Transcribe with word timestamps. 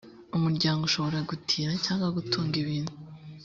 umuryango 0.37 0.81
ushobora 0.89 1.19
gutira 1.29 1.71
cyangwa 1.85 2.07
gutunga 2.17 2.55
ibintu 2.63 2.93